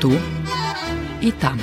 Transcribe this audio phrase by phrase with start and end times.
[0.00, 0.12] Tu
[1.20, 1.58] i tam.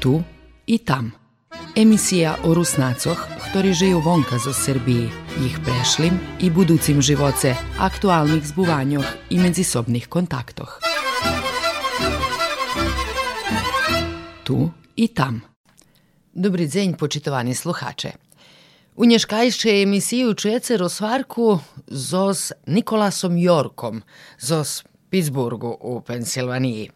[0.00, 0.22] Tu
[0.66, 1.12] i tam.
[1.76, 3.16] Emisija o Rusnacoh,
[3.48, 5.08] ktorí žijú vonka zo Srbiji,
[5.40, 10.80] ich prešlim i buducim živoce, aktualnih zbuvanjoh i međusobnih kontaktoh.
[14.44, 15.40] Tu i tam.
[16.34, 18.12] Dobry dzień, poczytowani słuchacze.
[18.96, 24.02] U nješkajšej emisiju čujete rozvarku zos Nikolasom Jorkom,
[24.38, 26.90] zos Pittsburghu u Pensilvaniji.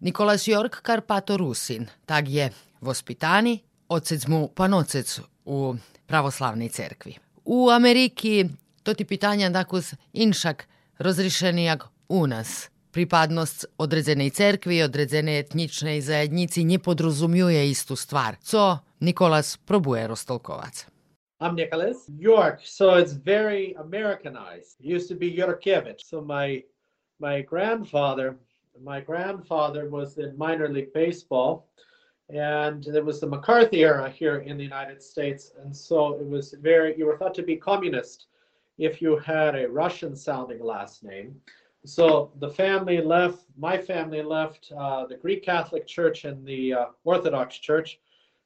[0.00, 2.50] Nikolas Jork Karpato Rusin, tak je
[2.80, 5.74] vospitani, ocec mu panocec u
[6.06, 7.16] pravoslavnej cerkvi.
[7.44, 8.44] U Ameriki
[8.82, 12.68] to ti pitanja dakus inšak rozrišenijak u nas.
[12.90, 20.86] Pripadnost odredzenej cerkvi, odredzenej etničnej zajednici nie podrozumuje istu stvar, co Nikolas probuje roztolkovac.
[21.40, 24.74] I'm Nicholas York, so it's very Americanized.
[24.80, 26.02] It used to be Yorkevich.
[26.04, 26.64] So my
[27.20, 28.36] my grandfather,
[28.82, 31.68] my grandfather was in minor league baseball,
[32.28, 36.54] and there was the McCarthy era here in the United States, and so it was
[36.60, 36.98] very.
[36.98, 38.26] You were thought to be communist
[38.76, 41.40] if you had a Russian-sounding last name.
[41.86, 43.44] So the family left.
[43.56, 48.00] My family left uh, the Greek Catholic Church and the uh, Orthodox Church,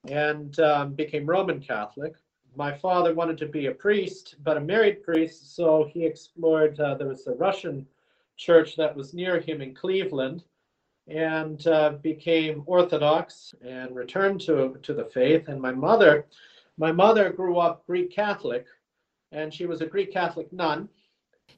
[0.09, 2.17] and um, became Roman Catholic
[2.56, 6.78] my father wanted to be a priest, but a married priest, so he explored.
[6.78, 7.86] Uh, there was a Russian
[8.36, 10.45] church that was near him in Cleveland,
[11.08, 15.48] and uh, became Orthodox and returned to to the faith.
[15.48, 16.27] And my mother,
[16.77, 18.67] my mother grew up Greek Catholic,
[19.33, 20.89] and she was a Greek Catholic nun.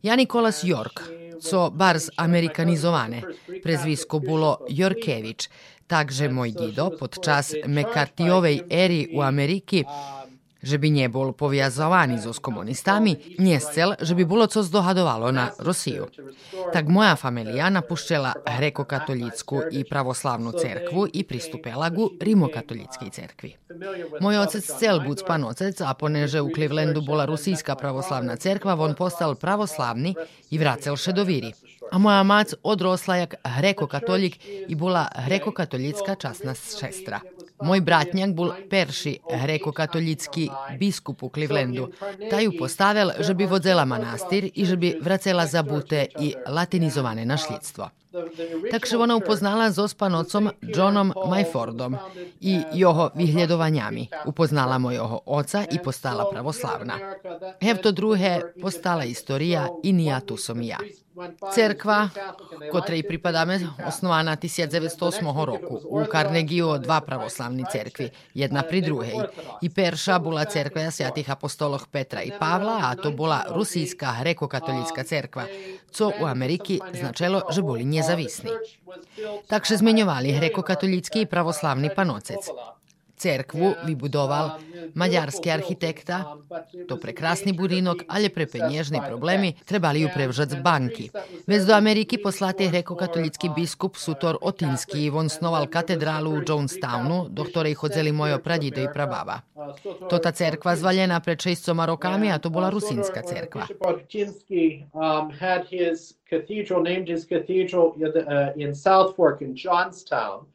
[0.02, 1.02] Ja Nikolas York,
[1.40, 3.22] co barz amerikanizovane,
[3.62, 5.48] prezvisko bilo Jorkević,
[5.86, 9.84] także mój dido podczas McCarthyovej eri u Ameriki
[10.64, 15.52] že by nebol poviazovaný so s komunistami, nie chcel, že by bolo co zdohadovalo na
[15.60, 16.08] Rosiju.
[16.72, 23.50] Tak moja familija napušťala grekokatolícku i pravoslavnú cerkvu i pristupila ku rimokatolíckej cerkvi.
[24.24, 29.36] Moj otec chcel buď panocec, a poneže u Clevelandu bola rusijska pravoslavna cerkva, on postal
[29.36, 30.16] pravoslavni
[30.50, 31.52] i vracel še do viri.
[31.92, 37.20] A moja mac odrosla jak grekokatolik i bola grekokatolicka časna šestra.
[37.62, 41.88] Moj bratnjak bol perši grekokatolický biskup u Clevelandu.
[42.30, 47.90] Ta ju postavil, že bi vodzela manastir i že bi vracela zabute i latinizovane našljidstvo.
[48.70, 51.96] Takže ona upoznala s ospanocom Johnom Myfordom
[52.40, 54.06] i jeho vyhľadovanjami.
[54.26, 56.98] Upoznala mojho oca i postala pravoslavna.
[57.62, 60.78] Hev to druhe postala istorija i nija tu som ja.
[61.54, 62.08] Cerkva,
[62.72, 65.78] kotrej pripadame, osnovana 1908 roku.
[65.86, 69.14] U Karnegiju dva pravoslavni cerkvi, jedna pri druhej.
[69.62, 75.46] I perša bola cerkva svatih apostoloh Petra i Pavla, a to bola rusijska grekokatolicka cerkva,
[75.90, 78.50] co u Ameriki značilo, že boli nezavisni.
[79.46, 82.50] Takže zmenjovali grekokatolický i pravoslavni panocec.
[83.24, 84.60] Cerkvu vybudoval
[84.92, 86.36] maďarský architekta.
[86.84, 91.04] To prekrasný budinok, ale pre peniažné problémy trebali ju prevžať z banky.
[91.48, 97.80] Vez do Ameriky poslatý grekokatolický biskup Sutor Otinský von snoval katedrálu u Jonestownu, do ktorej
[97.80, 99.40] chodzeli mojo pradido i prababa.
[100.12, 103.64] To tá cerkva zvaljená pred 600 rokami a to bola rusínska cerkva.
[106.24, 107.94] cathedral named his cathedral
[108.56, 110.50] in South Fork in Johnstown.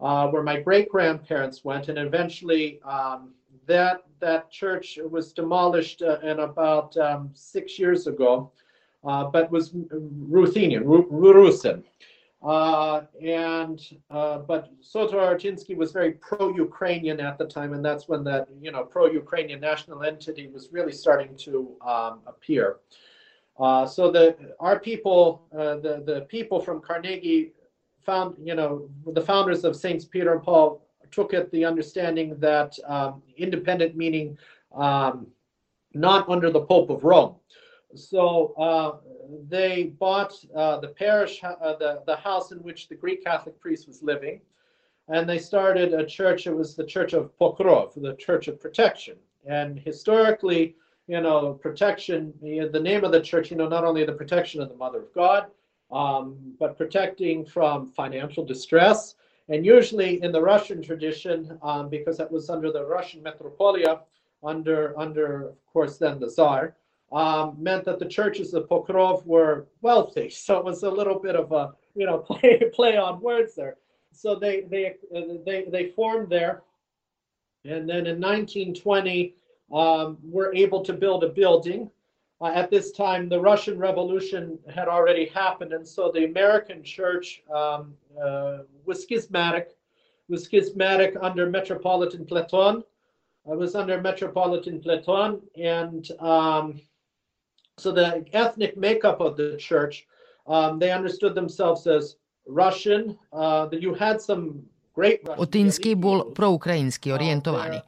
[0.00, 3.34] Uh, where my great grandparents went, and eventually um,
[3.66, 8.50] that that church was demolished uh, in about um, six years ago,
[9.04, 11.84] uh, but was Ruthenian, Rusin.
[12.42, 13.78] Uh, and
[14.10, 18.72] uh, but Soter Ortynsky was very pro-Ukrainian at the time, and that's when that you
[18.72, 22.76] know pro-Ukrainian national entity was really starting to um, appear.
[23.58, 27.52] Uh, so the our people, the the people from Carnegie
[28.10, 28.88] found, you know,
[29.18, 30.68] the founders of Saints Peter and Paul
[31.12, 34.36] took it the understanding that um, independent meaning
[34.74, 35.28] um,
[35.94, 37.36] not under the Pope of Rome.
[37.94, 38.20] So
[38.66, 38.90] uh,
[39.48, 39.74] they
[40.04, 44.02] bought uh, the parish, uh, the, the house in which the Greek Catholic priest was
[44.02, 44.40] living,
[45.06, 46.48] and they started a church.
[46.48, 49.16] It was the Church of Pokrov, the Church of Protection.
[49.46, 50.76] And historically,
[51.06, 54.68] you know, protection, the name of the church, you know, not only the protection of
[54.68, 55.42] the Mother of God,
[55.92, 59.14] um, but protecting from financial distress.
[59.48, 64.00] And usually in the Russian tradition, um, because that was under the Russian metropolia,
[64.42, 66.76] under, under of course, then the Tsar,
[67.12, 70.30] um, meant that the churches of Pokrov were wealthy.
[70.30, 73.76] So it was a little bit of a, you know, play, play on words there.
[74.12, 74.96] So they, they,
[75.44, 76.62] they, they formed there.
[77.64, 79.34] And then in 1920,
[79.72, 81.90] um, were able to build a building
[82.40, 87.42] uh, at this time, the Russian Revolution had already happened, and so the American church
[87.54, 89.76] um, uh, was schismatic,
[90.28, 92.82] was schismatic under Metropolitan Platon.
[93.50, 96.80] I was under Metropolitan Platon, and um,
[97.78, 100.06] so the ethnic makeup of the church,
[100.46, 102.16] um, they understood themselves as
[102.46, 103.18] Russian.
[103.32, 104.62] Uh, that you had some
[105.36, 107.80] Otinski bol proukrajinski orientovani.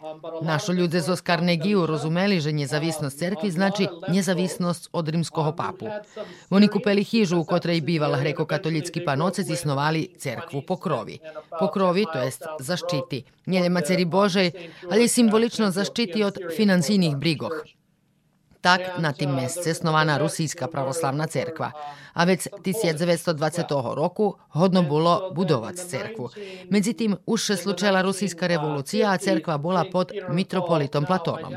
[0.42, 5.86] Našo ljude zo Skarnegiju rozumeli, že njezavisnost cerkvi znači njezavisnost od rimskog papu.
[6.50, 11.18] Oni kupeli hižu u kotrej bival hreko-katolicki panocec i snovali cerkvu po krovi.
[11.58, 13.24] Po krovi, to jest zaštiti.
[13.46, 14.50] Njene maceri Božej,
[14.90, 17.64] ali simbolično zaštiti od financijnih brigoh.
[18.62, 21.70] Tak na tim mjesece snovana Rusijska pravoslavna cerkva,
[22.12, 26.30] a već 1920 roku hodno bilo budovac cerkvu.
[26.70, 31.54] Međutim, uše slučela Rusijska revolucija, a cerkva bola pod mitropolitom Platonom.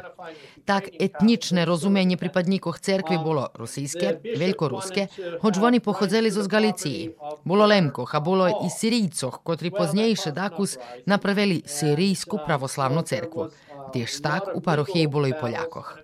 [0.66, 5.08] Tak etnične rozumenje pripadnikov cerkvi bolo rusijske, velkoruske,
[5.42, 7.12] hoč oni pohodzeli zo z Galiciji.
[7.44, 13.50] Bolo Lemkoh, a bolo i Sirijcoh, kotri poznejše dakus napravili Sirijsku pravoslavnu cerkvu.
[13.94, 16.00] Tiež tak u parochiji bolo i Poljakoh.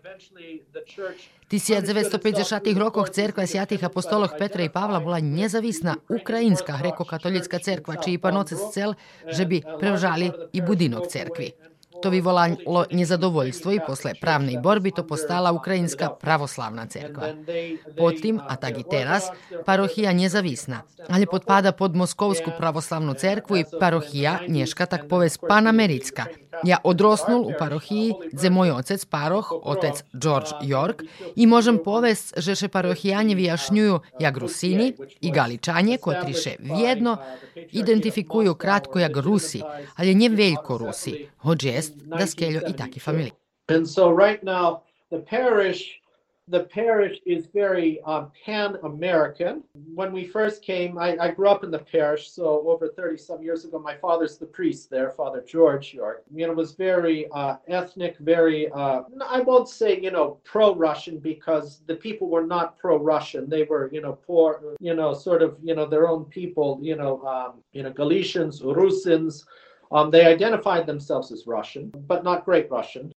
[1.51, 8.55] 1950 rokoch cerkva Sjatih apostoloh Petra i Pavla bola nezavisna ukrajinska hreko-katolická cerkva, čiji panoce
[8.71, 8.95] cel,
[9.27, 11.70] že by prevžali i budinok cerkvi.
[12.01, 17.27] To vyvolalo nezadovoljstvo i posle pravnej borbi to postala Ukrajinska pravoslavna cerkva.
[17.97, 19.23] Potim, a tak i teraz,
[19.65, 26.25] parohija nezavisna, ali podpada pod Moskovsku pravoslavnu cerkvu i parohija nješka tak povez panamericka.
[26.63, 31.03] Ja odrosnul u parohiji, gdje moj ocec paroh, otec George York,
[31.35, 37.17] i možem povest, že še parohijanje vyjašnjuju jak Rusini i Galičanje, kotriše vjedno
[37.71, 39.61] identifikuju kratko jak Rusi,
[39.95, 43.31] ali nje veljko Rusi, hođ jest da skeljo i taki familiji.
[43.67, 46.01] And so right now the parish
[46.51, 49.63] the parish is very um, pan-American.
[49.95, 53.41] When we first came, I, I, grew up in the parish, so over 30 some
[53.41, 56.23] years ago, my father's the priest there, Father George York.
[56.33, 61.19] You know, it was very uh, ethnic, very, uh, I won't say, you know, pro-Russian
[61.19, 63.47] because the people were not pro-Russian.
[63.49, 66.97] They were, you know, poor, you know, sort of, you know, their own people, you
[66.97, 69.45] know, um, you know, Galicians, Rusins,
[69.91, 73.13] um, they identified themselves as Russian, but not Great Russian.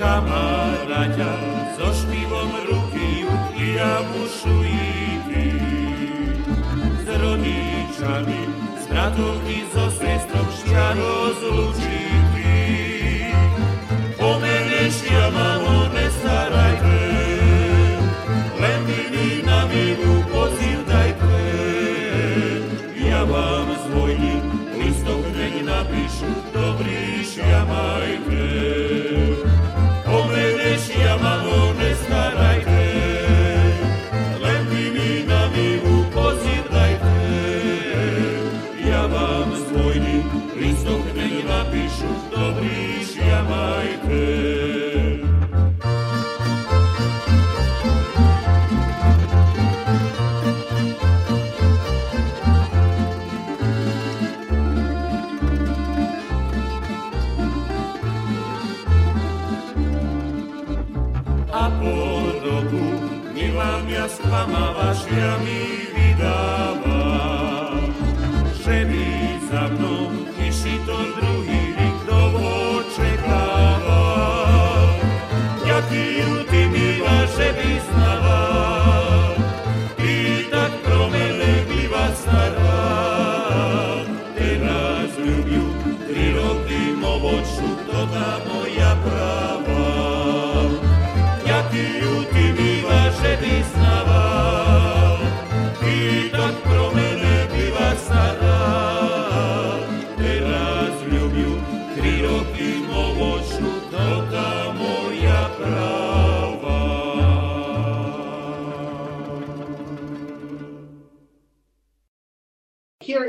[0.00, 1.32] kamaráťa
[1.76, 3.28] so špivom ruky
[3.76, 5.48] ja mu šujíky.
[7.00, 8.40] S rodičami,
[8.80, 12.09] s bratovky, so sestrom šťa rozlučí.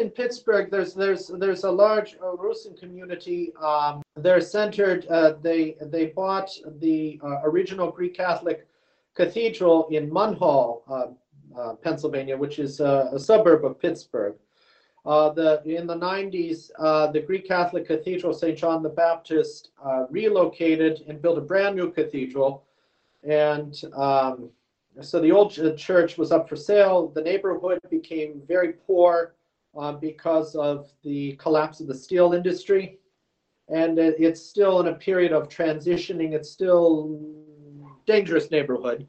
[0.10, 3.54] Pittsburgh, there's there's there's a large uh, Russian community.
[3.62, 5.06] Um, they're centered.
[5.08, 8.68] Uh, they they bought the uh, original Greek Catholic
[9.16, 14.36] cathedral in Munhall, uh, uh, Pennsylvania, which is a suburb of Pittsburgh.
[15.06, 16.70] Uh, the in the 90s,
[17.12, 18.58] the Greek Catholic Cathedral St.
[18.58, 19.72] John the Baptist
[20.10, 22.64] relocated and built a brand new cathedral,
[23.24, 24.50] and um,
[25.02, 27.08] so the old church was up for sale.
[27.08, 29.34] The neighborhood became very poor
[29.78, 33.00] uh, because of the collapse of the steel industry.
[33.70, 36.34] And it's still in a period of transitioning.
[36.34, 37.18] It's still
[38.06, 39.08] dangerous neighborhood.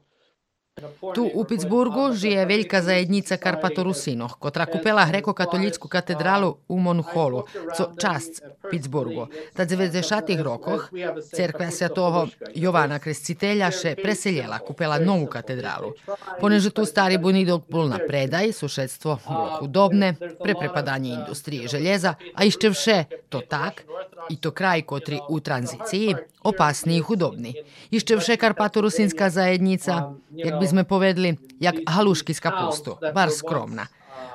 [1.15, 7.43] Tu u Pittsburghu žije veljka zajednica Karpatorusinoh, kotra kupela greko-katolickú katedralu u Monholu,
[7.77, 9.27] co čast Pittsburghu.
[9.53, 10.89] Ta 90 rokoch
[11.35, 15.93] cerkva svjatoho Jovana Krescitelja še preseljela, kupela novu katedralu.
[16.39, 20.13] Poneže tu stari bunidok bol na predaj, sušedstvo bolo hudobne,
[20.43, 23.83] pre prepadanje industrije željeza, a išće vše to tak,
[24.29, 27.53] i to kraj kotri u tranziciji, opasni i hudobni.
[27.91, 33.87] Išće vše Karpatorusinska zajednica, jak by sme povedli, jak halušky z kapustu, bar skromna.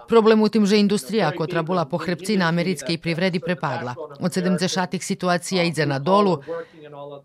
[0.08, 3.94] Problem u tim, že industrija, kotra bola po hrebci na americkej privredi prepadla.
[4.20, 6.38] Od 70 situacija ide na dolu,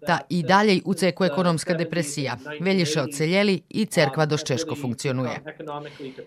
[0.07, 2.37] ta i dalje uceku ekonomska depresija.
[2.59, 5.39] Veljiše odseljeli i cerkva doš češko funkcionuje.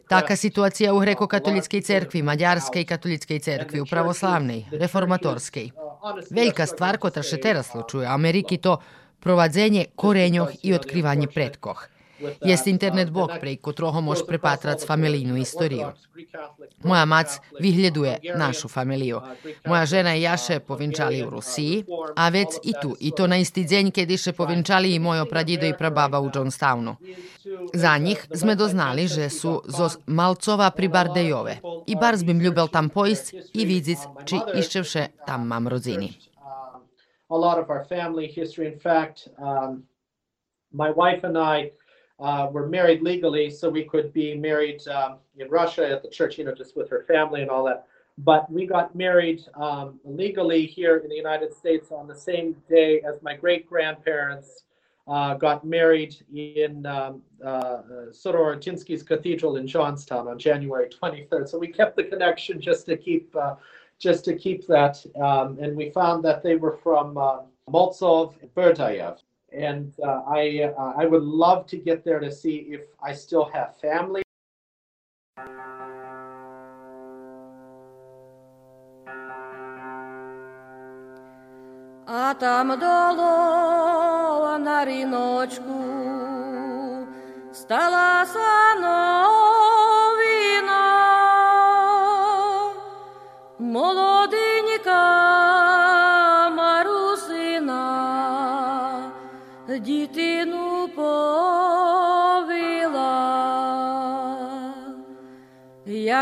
[0.09, 5.71] Taka situacija u greko-katolickej cerkvi, mađarskej katolickej cerkvi, u pravoslavnej, reformatorskej.
[6.31, 8.79] Veljka stvar kotra še teraz slučuje Ameriki to
[9.21, 11.89] provadzenje korenjoh i otkrivanje pretkoh.
[12.41, 15.93] Este internet blog, preko ktorého môžeš prepatrať familijnú istoriu.
[16.81, 17.29] Moja mac
[17.61, 19.21] vyhľaduje našu familiju.
[19.69, 21.85] Moja žena i ja še povinčali u Rusiji,
[22.17, 25.69] a vec i tu, i to na isti dzenj kedy še povinčali i moj pradido
[25.69, 26.97] i prababa u Johnstownu.
[27.77, 31.61] Za njih sme doznali, že su zos Malcova pri Bardejove.
[31.87, 36.17] I bar zbim ljubel tam pojist i vidzic, či iščevše tam mam rodzini.
[37.29, 38.71] A lot of our family history.
[38.71, 39.83] In fact, um,
[40.71, 41.75] my wife and I
[42.19, 46.39] uh, were married legally, so we could be married um, in Russia at the church,
[46.39, 47.87] you know, just with her family and all that.
[48.19, 53.03] But we got married um, legally here in the United States on the same day
[53.03, 54.63] as my great grandparents
[55.07, 57.83] uh, got married in um, uh,
[58.13, 61.49] Soter Ortynsky's Cathedral in Johnstown on January 23rd.
[61.49, 63.57] So we kept the connection just to keep uh,
[63.99, 67.39] just to keep that, um, and we found that they were from uh,
[67.71, 69.21] Moltsov, Bardejov
[69.52, 73.46] and uh, I uh, I would love to get there to see if I still
[73.54, 74.22] have family.
[82.14, 85.82] А там доло на ріночку
[87.54, 88.92] стала сановина,
[93.60, 94.45] молоденька.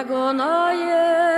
[0.07, 1.34] 那个夜。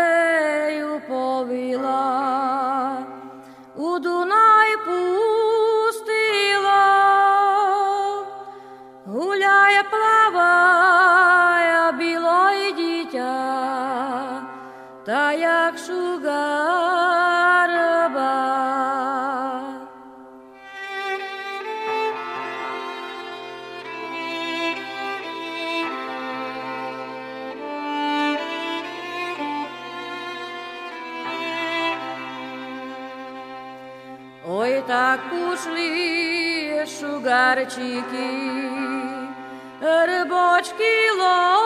[34.86, 38.30] Так ушли шугарчики,
[39.80, 41.65] рыбочки ловити,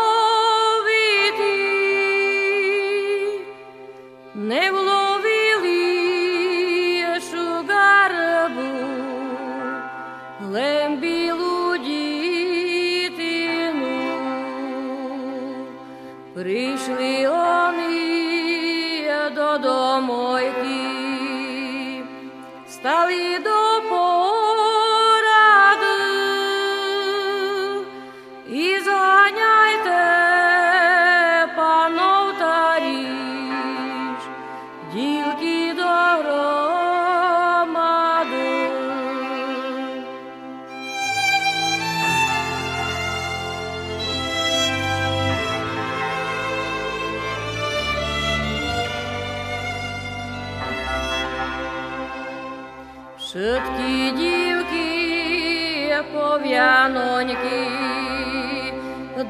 [56.61, 57.61] Janonjky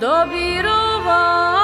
[0.02, 1.59] dobíroval.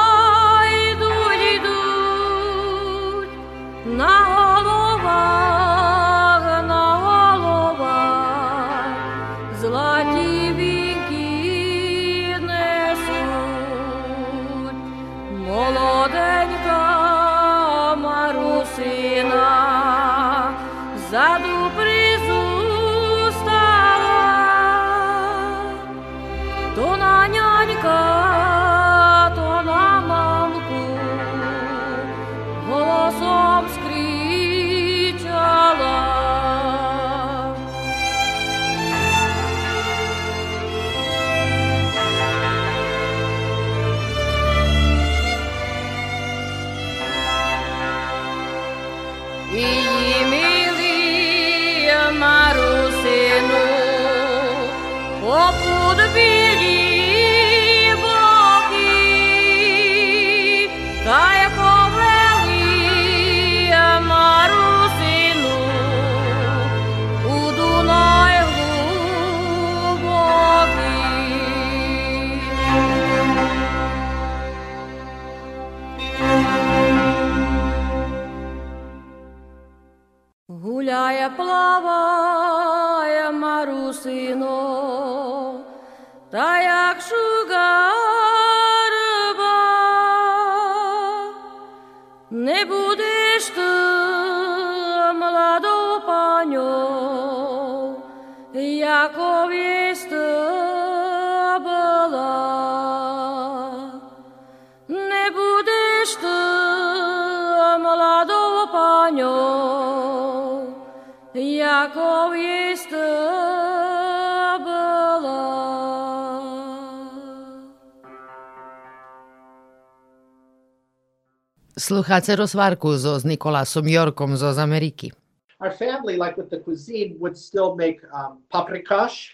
[125.61, 129.31] Our family, like with the cuisine, would still make um, paprikash,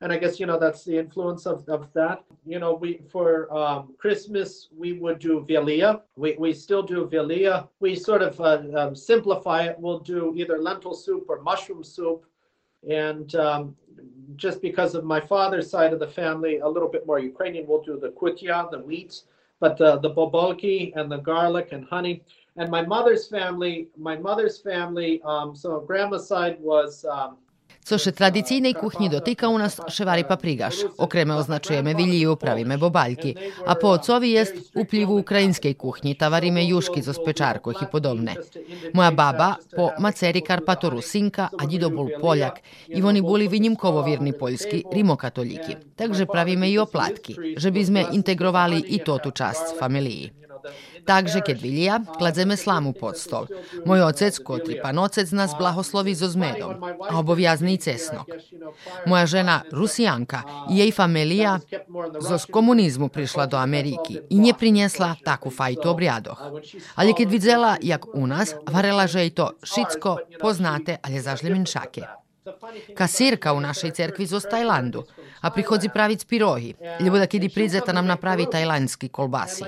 [0.00, 2.22] and I guess you know that's the influence of, of that.
[2.44, 6.02] You know, we for um, Christmas we would do velia.
[6.16, 7.68] We we still do velia.
[7.80, 9.76] We sort of uh, um, simplify it.
[9.78, 12.26] We'll do either lentil soup or mushroom soup,
[12.88, 13.76] and um,
[14.36, 17.82] just because of my father's side of the family, a little bit more Ukrainian, we'll
[17.82, 19.22] do the kutya, the wheat,
[19.64, 22.22] but the the bobolki and the garlic and honey.
[22.58, 27.38] And my mother's family, my mother's family, um, so grandma's side was um,
[27.84, 30.78] Co še tradicійnej kuchni dotyka u nas ševari paprigaš.
[31.04, 33.34] Okreme označujeme viliju, pravime bobaljki.
[33.66, 38.36] A po ocovi jest uplivu ukrajinskej kuchni, ta varime juški zo spečarkoh i podobne.
[38.94, 44.32] Moja baba po maceri Karpatoru Sinka, a dido bol Poljak i oni boli vinimkovo vjerni
[44.32, 45.76] poljski rimokatoliki.
[45.96, 50.43] Takže pravime i oplatki, že bi sme integrovali i to tu čast familiji.
[51.04, 53.46] Takže keď vilija, kladzeme slamu pod stol.
[53.84, 58.28] Moj ocec, kotri panocec nas blahoslovi zo zmedom, a obovijazni cesnok.
[59.06, 61.58] Moja žena, Rusijanka, i jej familija
[62.20, 66.40] zo komunizmu prišla do Ameriki i nje prinjesla takvu fajtu obrjadoh.
[66.94, 72.24] Ali keď vidzela, jak u nas, varela, že jej to šitsko poznate, ali zažle minšake.
[72.94, 75.04] Kasirka u našej cerkvi zo z Tajlandu,
[75.40, 76.74] a prihodzi pravic pirohi.
[77.00, 79.64] Ljubo da kidi pridzeta nam napravi tajlandski kolbasi.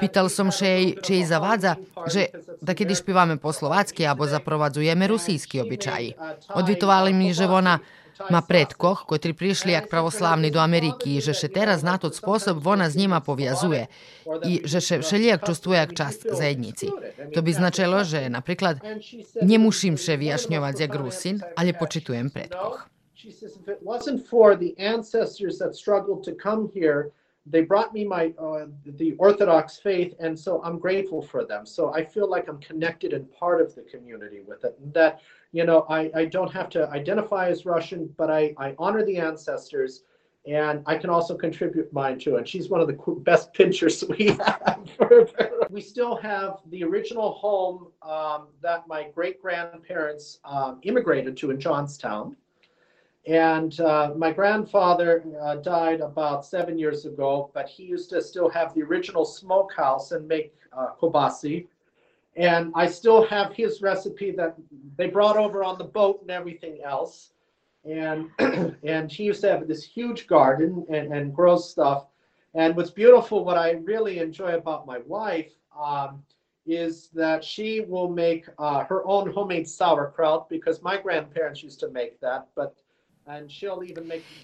[0.00, 1.74] Pital som še jej, či jej zavadza,
[2.06, 2.26] že
[2.62, 6.14] da kidi špivame po slovacki, abo zaprovadzujeme rusijski običaji.
[6.54, 7.78] Odvitovali mi, že ona
[8.30, 12.66] ma predkoh, kotri prišli jak pravoslavni do Ameriki i že še teraz na tot sposob
[12.66, 13.86] ona z njima povjazuje
[14.46, 16.90] i že še všelijak čustvuje jak čast zajednici.
[17.34, 18.78] To bi značilo, že napriklad
[19.42, 22.30] nie mušim še vyjašnjovať jak Rusin, ali počitujem
[27.46, 31.66] they brought me my uh, the Orthodox faith, and so I'm grateful for them.
[31.66, 34.76] So I feel like I'm connected and part of the community with it.
[34.82, 35.20] And that
[35.54, 39.18] you know, I, I don't have to identify as Russian, but I, I honor the
[39.18, 40.02] ancestors,
[40.48, 42.38] and I can also contribute mine too.
[42.38, 44.80] And she's one of the best pinchers we have.
[45.70, 51.60] we still have the original home um, that my great grandparents um, immigrated to in
[51.60, 52.34] Johnstown.
[53.28, 58.50] And uh, my grandfather uh, died about seven years ago, but he used to still
[58.50, 61.68] have the original smokehouse and make uh, kobasi.
[62.36, 64.56] And I still have his recipe that
[64.96, 67.30] they brought over on the boat and everything else.
[67.84, 68.30] And
[68.82, 72.06] and he used to have this huge garden and, and grow stuff.
[72.54, 76.22] And what's beautiful, what I really enjoy about my wife, um,
[76.66, 81.90] is that she will make uh, her own homemade sauerkraut because my grandparents used to
[81.90, 82.74] make that, but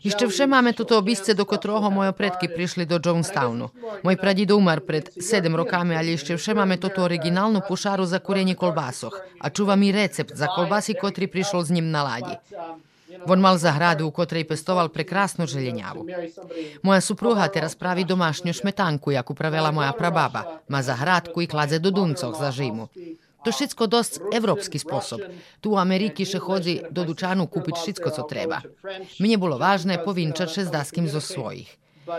[0.03, 3.69] І ще вже маме тут обісце, до котрого мої предки прийшли до Джонстауну.
[4.03, 8.55] Мой прадідо умер пред седем роками, але ще вже маме тут оригінальну пушару за курені
[8.55, 12.37] колбасох, а чува mi recept za kolbasi kotri prišol s njim na ladji.
[13.27, 16.05] On mal zahradu u kotrej pestoval prekrasnu željenjavu.
[16.83, 21.91] Moja supruga teraz pravi domašnju šmetanku, jaku pravela moja prababa, ma zahradku i kladze do
[21.91, 22.87] duncoh za žimu.
[23.44, 25.20] To šitsko dost evropski sposob.
[25.60, 28.60] Tu u Ameriki še hodzi do dučanu kupit šitsko co treba.
[29.18, 31.70] Mnje bilo važno povinčat še s daskim zo svojih.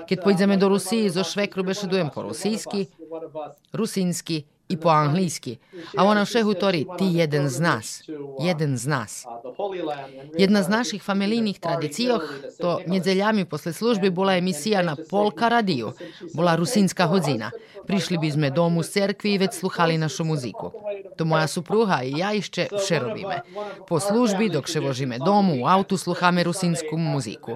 [0.09, 2.85] Kad pojdeme do Rusiji, zo švekru beše dujem po rusijski,
[3.73, 5.57] rusinski, i po anglísky.
[5.97, 8.03] A ona vše hutori, ti jeden z nás.
[8.39, 9.25] Jeden z nás.
[10.37, 12.23] Jedna z našich familijnih tradicijoh,
[12.59, 15.93] to nedzeljami posle služby bola emisija na Polka radiju.
[16.33, 17.51] Bola rusinska hodzina.
[17.87, 20.71] Prišli bi sme domu z cerkvi i već sluhali našu muziku.
[21.17, 23.41] To moja supruha i ja išće vše robime.
[23.87, 27.55] Po službi, dok še vožime domu, u autu sluhame rusinsku muziku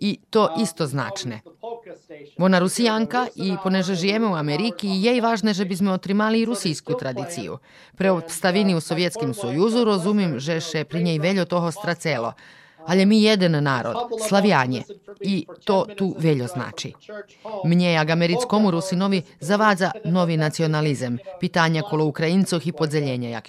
[0.00, 1.40] I to isto značne.
[2.38, 7.58] Вона русіянка, і понеже живемо в Америці, їй важне, щоб ми отримали і російську традицію.
[7.96, 12.34] При обставині у Совєтському Союзу розумім, що ще при ній вельо того страцело.
[12.86, 13.96] Але ми jedan narod,
[14.28, 14.82] slavjanje,
[15.20, 16.94] i to tu veljo znači.
[17.64, 23.42] Mnje, jak americkomu Rusinovi, zavadza novi nacionalizem, pitanja kolo Ukrajincoh i podzeljenja,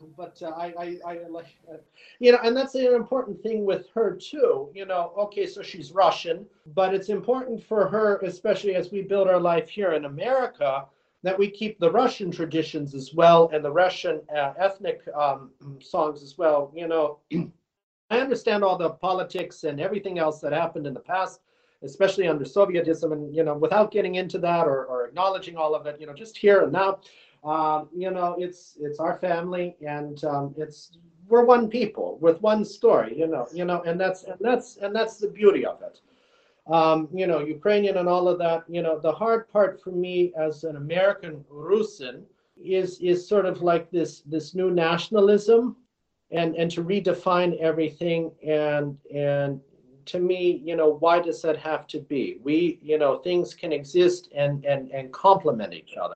[0.00, 1.80] Jakie še slučuju.
[2.18, 4.70] you know, and that's an important thing with her too.
[4.74, 9.28] You know, okay, so she's Russian, but it's important for her, especially as we build
[9.28, 10.86] our life here in America,
[11.22, 16.22] that we keep the Russian traditions as well and the Russian uh, ethnic um, songs
[16.22, 16.72] as well.
[16.74, 17.18] You know,
[18.10, 21.40] I understand all the politics and everything else that happened in the past,
[21.82, 25.86] especially under Sovietism, and you know, without getting into that or, or acknowledging all of
[25.86, 27.00] it, you know, just here and now.
[27.46, 32.64] Um, you know, it's it's our family, and um, it's we're one people with one
[32.64, 36.00] story, you know, you know, and that's and that's and that's the beauty of it.
[36.66, 38.64] Um, you know, Ukrainian and all of that.
[38.68, 42.22] You know, the hard part for me as an American Rusin
[42.56, 45.76] is is sort of like this this new nationalism,
[46.32, 49.60] and and to redefine everything and and
[50.06, 52.38] to me, you know, why does that have to be?
[52.42, 56.14] We, you know, things can exist and and and complement each other.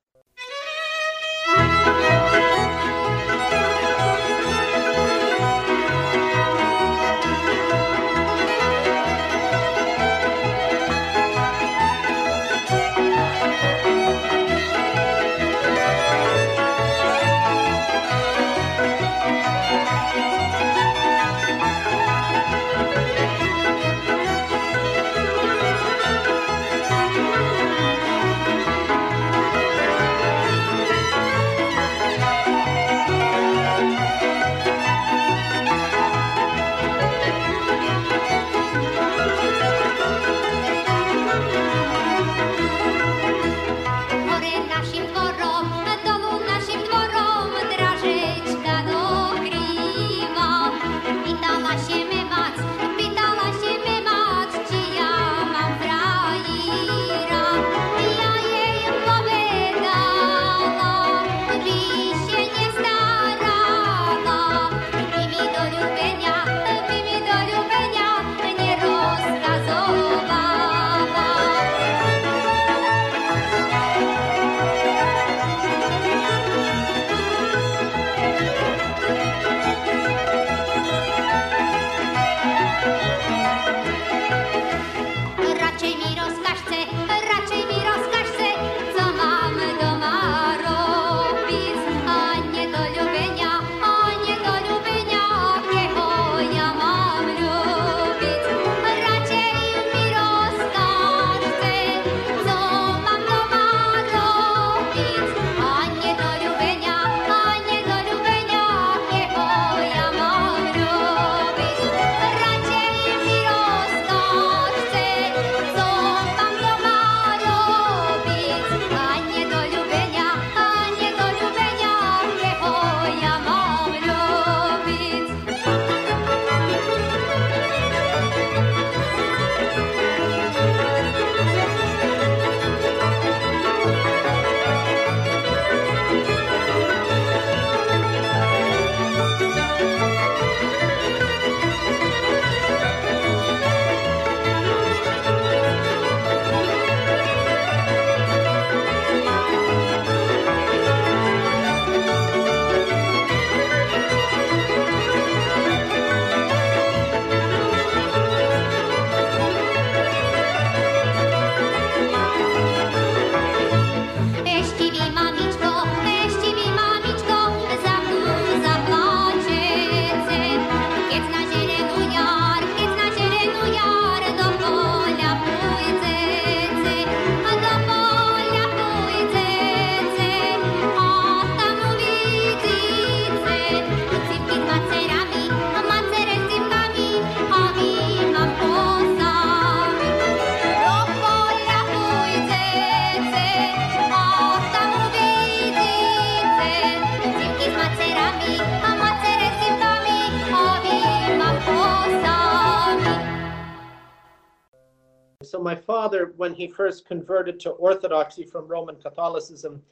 [206.61, 209.83] He first converted to Orthodoxy from Roman Catholicism,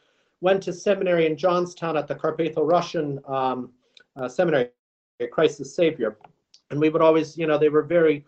[0.43, 3.73] went to seminary in Johnstown at the Carpatho-Russian um,
[4.17, 4.69] uh, seminary,
[5.33, 6.19] Christ the Savior.
[6.71, 8.27] And we would always, you know, they were very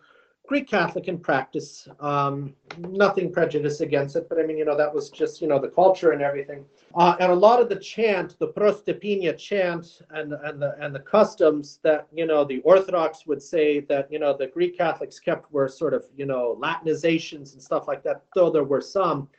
[0.51, 1.87] Greek Catholic in practice.
[2.01, 5.57] Um, nothing prejudice against it, but I mean, you know, that was just, you know,
[5.57, 6.65] the culture and everything.
[6.93, 10.99] Uh, and a lot of the chant, the Prostopinije chant, and and the and the
[10.99, 15.49] customs that you know the Orthodox would say that you know the Greek Catholics kept
[15.53, 18.25] were sort of you know Latinizations and stuff like that.
[18.35, 19.29] Though there were some,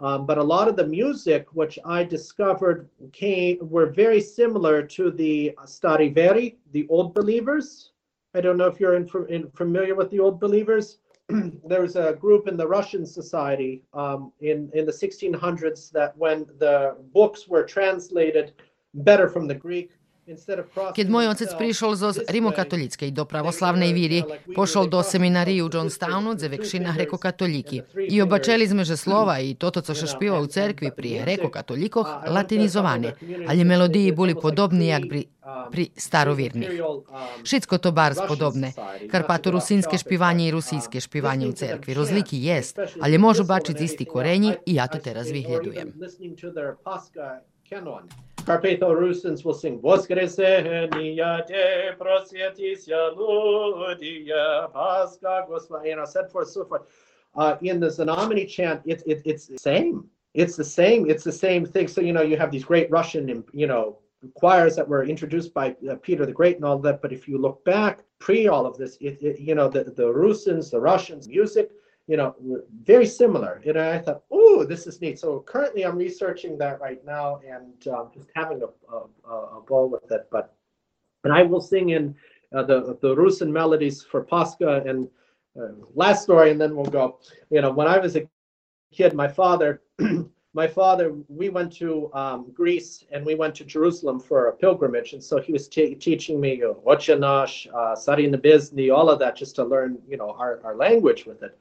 [0.00, 5.12] um, but a lot of the music which I discovered came were very similar to
[5.12, 7.92] the Stariveri, the Old Believers
[8.36, 10.98] I don't know if you're in, in, familiar with the Old Believers.
[11.70, 16.46] there was a group in the Russian society um, in, in the 1600s that when
[16.58, 18.52] the books were translated
[18.94, 19.90] better from the Greek,
[20.26, 24.26] Keď môj otec prišiel zo rimokatolíckej do pravoslavnej víry,
[24.58, 27.86] pošol do seminariji u Johnstownu, gdje vekšina grekokatoliki.
[27.94, 33.14] I obačeli sme, že slova i toto, co še špiva u cerkvi pri grekokatolikoh, latinizovane,
[33.46, 35.30] ali melodiji boli podobni jak pri,
[35.70, 36.70] pri starovirnih.
[37.42, 38.72] Všetko to bar spodobne.
[39.10, 41.94] Karpato-rusinske špivanje i rusijske špivanje u cerkvi.
[41.94, 44.98] Rozliki jest, ali možu bačiti isti korenji i ja to.
[48.46, 56.64] Carpatho Rusins will sing Voskresenia te prosietisya ludia pasca gosva, you know, said forth, so
[56.64, 56.86] forth.
[57.34, 60.08] Uh, in the Znamenny chant, it, it, it's the same.
[60.34, 61.10] It's the same.
[61.10, 61.88] It's the same thing.
[61.88, 63.98] So, you know, you have these great Russian, you know,
[64.34, 67.02] choirs that were introduced by uh, Peter the Great and all that.
[67.02, 70.04] But if you look back pre all of this, it, it, you know, the, the
[70.04, 71.70] Rusins, the Russians, music,
[72.06, 72.34] you know,
[72.84, 73.60] very similar.
[73.66, 75.18] And I thought, oh, this is neat.
[75.18, 79.88] So currently I'm researching that right now and um, just having a, a, a ball
[79.88, 80.28] with it.
[80.30, 80.54] But,
[81.24, 82.14] and I will sing in
[82.54, 85.08] uh, the, the Rusin melodies for Pascha and
[85.60, 87.18] uh, last story, and then we'll go.
[87.50, 88.28] You know, when I was a
[88.92, 89.82] kid, my father,
[90.56, 95.12] my father, we went to um, Greece and we went to Jerusalem for a pilgrimage,
[95.12, 99.54] and so he was t- teaching me Ochanash, uh, Sari Nabizni, all of that, just
[99.56, 101.58] to learn, you know, our, our language with it.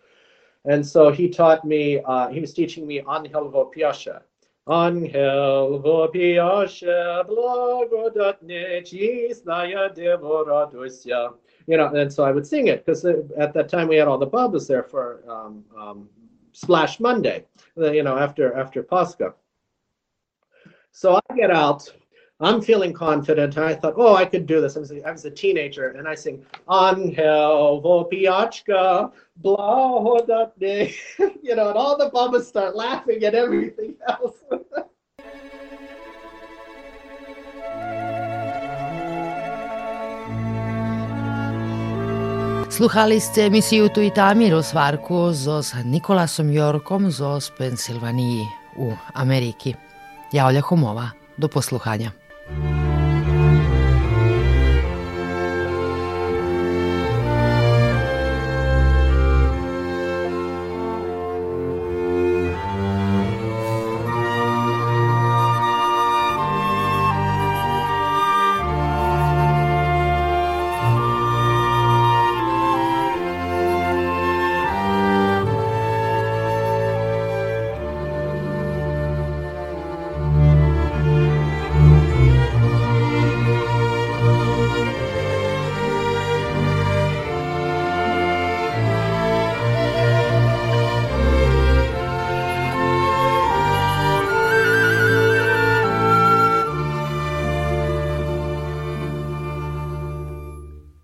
[0.64, 4.22] And so he taught me, uh, he was teaching me Angel Vopiasha.
[4.70, 11.34] Angel Vopiasha, blagodatne chisnaya devoradusya.
[11.68, 14.18] You know, and so I would sing it because at that time we had all
[14.18, 16.10] the babas there for um, um,
[16.56, 17.46] Splash Monday,
[17.78, 19.34] uh, you know, after after Pascha.
[20.92, 21.92] So I get out
[22.42, 23.56] I'm feeling confident.
[23.56, 24.76] And I thought, oh, I could do this.
[24.76, 30.96] I was was a teenager, and I sing Angel Vopiachka, blah day,
[31.42, 34.36] you know, and all the bubbas start laughing at everything else.
[42.76, 47.22] Sluhali ste emisiju Tu i tami rozvarku zo s Nikolasom Jorkom z
[47.58, 48.46] Pensilvaniji
[48.78, 49.74] u Ameriki.
[50.32, 52.12] Ja Olja Homova, do posluhanja.